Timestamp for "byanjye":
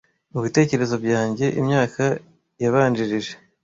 1.05-1.45